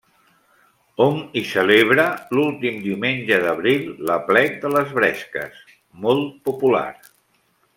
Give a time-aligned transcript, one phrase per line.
[1.03, 2.05] Hom hi celebra
[2.37, 5.61] l'últim diumenge d'abril l'aplec de les Bresques,
[6.07, 6.87] molt popular.